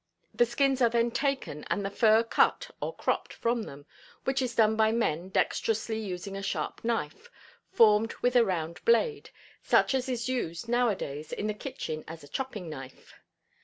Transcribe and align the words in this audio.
The 0.33 0.47
skins 0.47 0.81
are 0.81 0.89
then 0.89 1.11
taken 1.11 1.63
and 1.69 1.85
the 1.85 1.91
fur 1.91 2.23
cut 2.23 2.71
or 2.81 2.95
"cropped" 2.95 3.31
from 3.33 3.61
them, 3.61 3.85
which 4.23 4.41
is 4.41 4.55
done 4.55 4.75
by 4.75 4.91
men 4.91 5.29
dexterously 5.29 5.99
using 5.99 6.35
a 6.35 6.41
sharp 6.41 6.83
knife, 6.83 7.29
formed 7.71 8.15
with 8.15 8.35
a 8.35 8.43
round 8.43 8.83
blade, 8.83 9.29
such 9.61 9.93
as 9.93 10.09
is 10.09 10.27
used 10.27 10.67
now 10.67 10.89
a 10.89 10.95
days 10.95 11.31
in 11.31 11.45
the 11.45 11.53
kitchen 11.53 12.03
as 12.07 12.23
a 12.23 12.27
"chopping 12.27 12.67
knife." 12.67 13.13